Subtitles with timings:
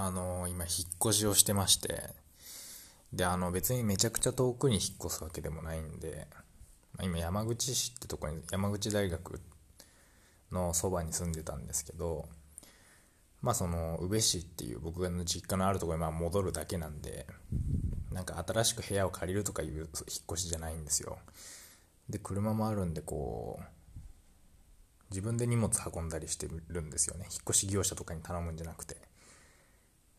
[0.00, 2.02] あの今引っ越しをしてまして
[3.12, 6.28] であの別にめちゃくちゃ遠くに引っ越すわけでもないんで、
[6.94, 9.40] まあ、今山口市ってとこに山口大学
[10.52, 12.26] のそばに住んでたんですけど
[13.42, 17.26] まあその宇部市っていう僕の実家のあるところにま戻るだけなんで
[18.12, 19.86] なんか新しく部屋を借りるとかいう引っ
[20.32, 21.18] 越しじゃないんですよ。
[22.08, 23.64] で車もあるんでこう
[25.10, 27.26] 自分で荷物運んだりしてるんですよね。
[27.30, 29.07] 引っ越し業者とかに頼むんじゃなくて。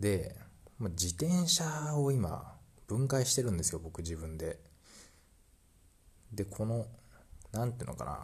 [0.00, 0.34] で
[0.78, 4.58] ま自転車を今分解してるんですよ僕自分で。
[6.32, 6.86] でこの
[7.52, 8.18] 何ていうのかな。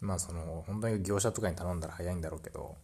[0.00, 2.76] まあその本当に業者とかに頼んだら早いんだろうけど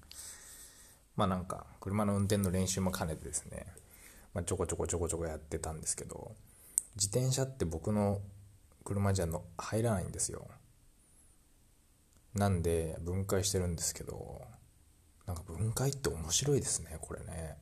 [1.16, 3.66] まあなんか車の運転の練習も兼ねてですね、
[4.34, 6.32] まあ、ちょこちょこちょこちょこやってたんですけど
[6.94, 8.20] 自転車って僕の
[8.84, 10.46] 車じゃの入らないんですよ。
[12.34, 14.42] なんで分解してるんですけど
[15.26, 17.56] なんか分解って面白いですねこれね。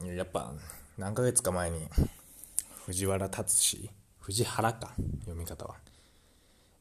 [0.00, 0.52] うんやっぱ
[0.98, 1.88] 何ヶ月か前に
[2.86, 5.76] 藤原達史藤原か読み方は。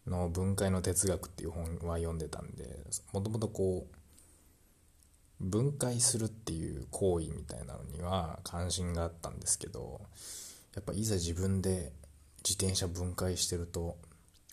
[0.07, 2.77] の分解の哲学っていう本は読んでたんで
[3.11, 10.01] もともとこう分解するっていう行為みたいなのには関心があったんですけど
[10.75, 11.91] やっぱいざ自分で
[12.43, 13.97] 自転車分解してると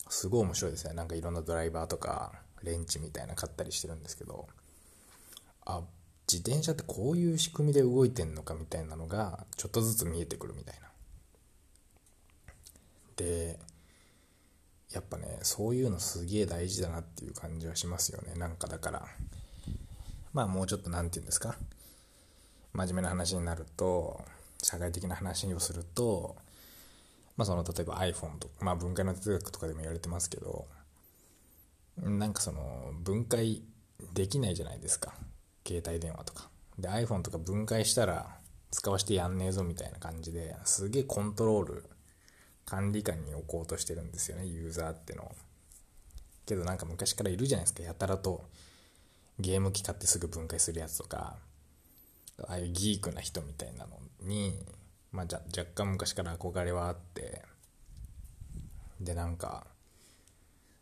[0.09, 0.93] すごい面白いですね。
[0.93, 4.47] なんかいろんなドライバーとかレンチみたいな買ったりしてるんですけど
[5.65, 5.81] あ
[6.31, 10.87] 自転車ってこういう仕組みで動いてんのかみたいなのがちょっとずつ見えてくるみたいな。
[13.15, 13.59] で
[14.91, 18.33] やっぱねそういうのすげえ大事だなっていう感じはしますよね。
[18.35, 19.05] なんかだから
[20.33, 21.55] まあもうちょっと何て言うんですか？
[22.73, 24.21] 真面目な話になると
[24.61, 26.35] 社会的な話をすると
[27.37, 30.67] まあその例えば iPhone とかまあ分解の哲学とかでも言われてますけど
[31.97, 33.63] なんかその分解
[34.13, 35.13] できないじゃないですか。
[35.65, 36.49] 携帯電話とか。
[36.77, 38.37] で iPhone とか分解したら
[38.71, 41.83] 使わせてやんねえぞみたいな感じですげえコントロール
[42.65, 45.31] 管理下に置こうとしてるんですよねユーザーっての
[46.47, 47.83] けどなんか昔からいるじゃないですか。
[47.83, 48.43] やたらと
[49.39, 51.37] ゲーム機買ってすぐ分解するやつとか。
[52.47, 54.59] ああいうギークな人みたいなのに、
[55.11, 57.43] まあ、じゃ若干昔から憧れはあって。
[58.99, 59.67] でなんか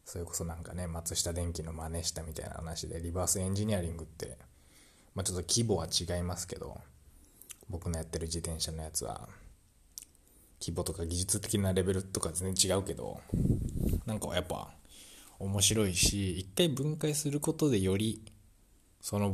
[0.05, 4.37] それこそなんかね松下電器の真似したみたいな話でリバースエンジニアリングって、
[5.15, 6.77] まあ、ちょっと規模は違いますけど
[7.69, 9.29] 僕のやってる自転車のやつは
[10.59, 13.21] 規模とか技術的なレベルとか全然違うけど
[14.05, 14.69] なんかやっぱ
[15.39, 18.21] 面白いし一回分解することでより
[18.99, 19.33] その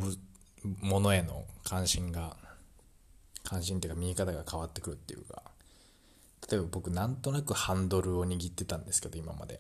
[0.80, 2.38] ものへの関心が
[3.44, 5.44] 関心っていうか見え方が変わってくるっていうか
[6.50, 9.60] 例えば僕なんとなくハンドルを握ってたんですけど今まで。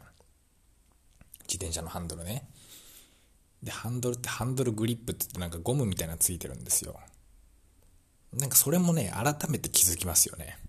[1.57, 2.47] 自転車のハンドルね。
[3.63, 6.99] でハンドルってハンドルグリップって言ってなんかゴムみたいなのついてるんですよ。
[8.33, 10.59] なんかそれもね改めて気づきますよね。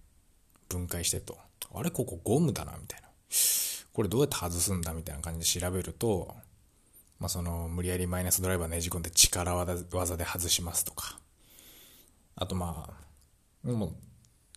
[0.69, 1.37] 分解してと。
[1.75, 3.09] あれここゴムだなみたいな。
[3.93, 6.35] これどうやって外すんだみたいな感じで調べると
[7.19, 11.19] まあその無理やりマイナスドライバーねじ込んで力技で外しますとか。
[12.37, 12.89] あとま
[13.67, 13.93] あもう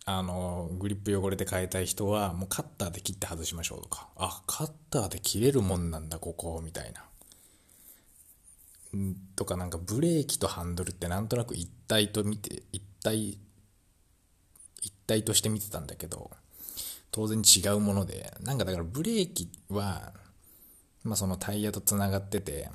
[0.04, 7.04] あの、グリップ汚れて変えたい人は、もうカッターで切って外しましょうとか、あ、カッターで切れるもんなんだ、ここ、みたいな。
[8.96, 13.38] んとか、なんかブレーキとハンドルってなんとなく一体と見て、一体、
[14.82, 16.30] 一体として見てたんだけど、
[17.12, 20.12] 当然違うもので、なんかだからブレーキは、
[21.04, 22.68] まあそのタイヤと繋がってて、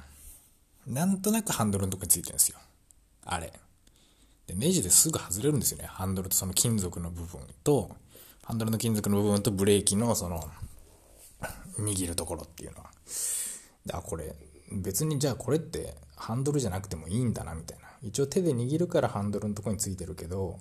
[0.85, 2.57] なんとなくハンドルのとこについてるんですよ。
[3.25, 3.51] あれ。
[4.47, 5.85] で、ネジですぐ外れるんですよね。
[5.85, 7.95] ハンドルとその金属の部分と、
[8.43, 10.49] ハンドルの金属の部分とブレーキのその、
[11.77, 12.89] 握るところっていうのは。
[13.85, 14.35] で、あ、これ、
[14.71, 17.87] 別にじゃあこれってハンドルじゃなくてもいいんだな、みたいな。
[18.01, 20.59] 一応手で握るからハンドルのとこについてるけど、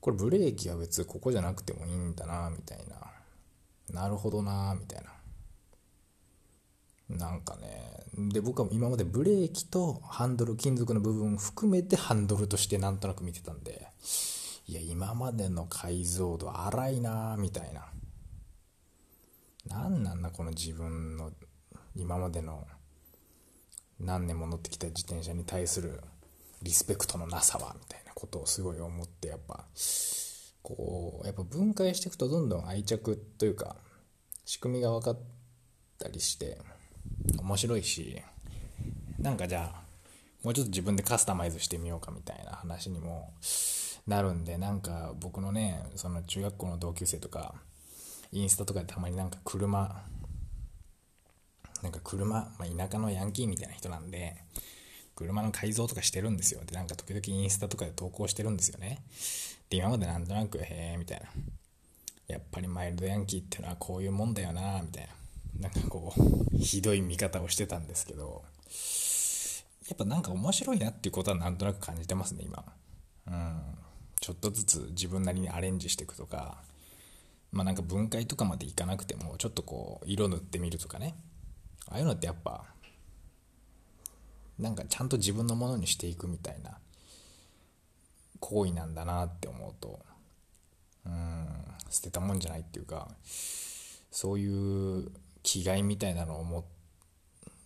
[0.00, 4.00] これブレーキは別にここじゃなくてもいいんだな、みたいな。
[4.02, 5.10] なるほどな、みたいな。
[7.10, 13.86] なんかね、で、僕は今までブレーキとハンドル、金属の部分含めてハンドルとしてなんとなく見てたんで、
[14.66, 17.86] いや、今までの解像度荒いなみたいな。
[19.66, 21.32] なんなんだ、この自分の
[21.94, 22.66] 今までの
[23.98, 26.00] 何年も乗ってきた自転車に対する
[26.62, 29.66] リスペクトのなさは、みたいなことをすごい思って、やっぱ、
[30.62, 33.76] こう、やっぱ分解していくとどんどん愛着というか、
[34.44, 35.18] 仕組みが分かっ
[35.98, 36.58] たりして、
[37.40, 38.20] 面白いし
[39.18, 39.80] なんかじゃあ
[40.42, 43.32] もうちょっと自分でカスタマイズしてみようかみたいな話にも
[44.06, 47.54] なるんでなんか僕のねその中学校の同級生とか
[48.32, 50.02] インスタとかでたまになんか車
[51.82, 54.36] なんか車、まあ、田舎のヤンキーみたいな人なんで
[55.16, 56.62] 車の改造とかしてるんですよ。
[56.64, 59.02] でなんか時々インスタとかで投稿してるんですよね。
[59.68, 61.26] で今までなんとなくへえみたいな。
[62.28, 65.10] やっぱりマイルドヤンキーってのはこういうもんだよなみたいな。
[65.58, 68.44] なんかこうひどい見方をしてたんですけど
[69.88, 72.64] やっぱなんか面白いなっていうことはなんとなく感じてますね今。
[73.26, 73.60] うん。
[74.20, 76.58] ちょっとずつ自分なりにアレンジしていくとか
[77.52, 81.14] まあなんか分解とかまでいかなくてもちょっとこう色塗ってみるとかね。
[81.88, 82.64] ああいうのってやっぱ
[84.58, 86.78] なんかちゃんと自分のものにしていくみたいな
[88.38, 90.00] 行為なんだなって思うと
[91.06, 91.46] うん
[91.88, 93.08] 捨てたもんじゃないっていうか
[94.10, 95.10] そういう
[95.42, 96.64] 気概みたいなのを持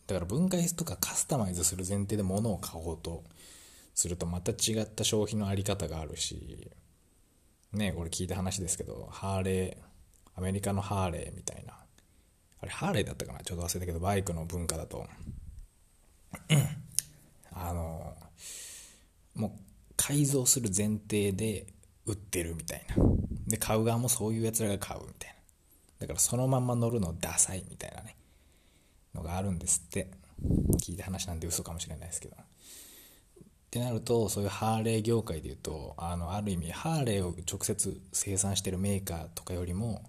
[0.07, 3.25] だから分解とかカスタマイズする前提で物を買おうと
[3.95, 6.71] するとまた違った消費の在り方があるし
[7.73, 9.95] ねこれ聞いた話ですけどハーレー
[10.37, 11.75] アメリカのハーレーみたいな。
[12.61, 13.41] あれハーレーだったかな？
[13.41, 15.07] ちょっと忘れたけどバイクの文化だと。
[17.53, 18.15] あの
[19.37, 19.51] もう
[19.97, 21.67] 改造する前提で
[22.07, 22.97] 売ってるみたいな。
[23.47, 25.24] で買う側もそういうやつらが買うみたいな。
[26.07, 28.17] だからそのまんま乗るのダサいみたいなね
[29.15, 30.09] のがあるんですって。
[30.81, 32.37] 聞いた話なんで嘘かもしれないですけど。
[32.37, 32.41] っ
[33.71, 40.09] てなるとそういうハーレー業界でいうとあのある意味ハーレーを直接生産してるメーカーとかよりも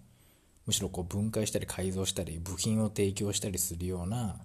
[0.68, 4.36] むしろこう分解したり改造したり部品を提供したりするような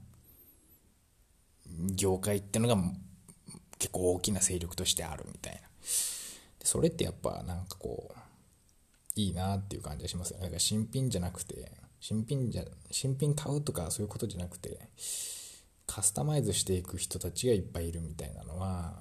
[1.95, 2.83] 業界ってのが
[3.79, 5.61] 結構大きな勢力としてあるみたいな。
[6.63, 8.20] それってやっぱなんかこう
[9.17, 10.51] いいなっていう感じがしますよね。
[10.51, 14.89] か新品じゃなくて新品じゃ新品買うとかそういうことじゃなくて
[15.87, 18.95] カスタマイズしていく人たちがいっぱいいるみたいなのは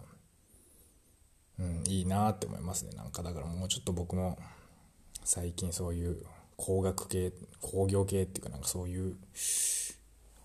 [1.60, 2.92] うんいいなって思いますね。
[2.96, 4.38] なんかだからもうちょっと僕も
[5.24, 6.26] 最近そういう
[6.58, 9.16] 工学系工業系っていうかなんかそういう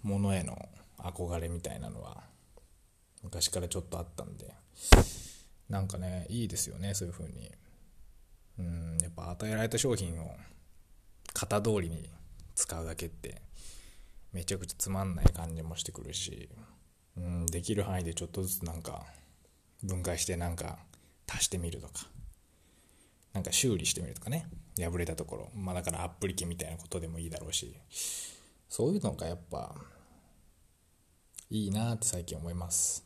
[0.02, 0.68] ものへの
[0.98, 2.22] 憧れみたいなのは
[3.22, 4.54] 昔からちょっとあったんで
[5.68, 7.50] なんかねいいですよねそういう風に。
[8.58, 10.30] うんやっぱ与えられた商品を
[11.34, 12.08] 型通りに
[12.54, 13.42] 使うだけって
[14.32, 16.48] めちゃくちゃつまんない感じもしてくるし、
[17.16, 19.04] うん、できる範囲でちょっとずつなんか
[19.82, 20.78] 分解してなんか
[21.28, 22.06] 足してみるとか
[23.32, 24.46] なんか修理してみるとかね
[24.78, 27.76] 破れたところまあだからアップリケみたいなことでもいいだろうし
[28.68, 29.74] そういうのがやっぱ
[31.50, 33.04] いいなって最近思います。